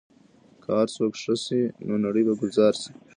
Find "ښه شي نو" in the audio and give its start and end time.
1.21-1.93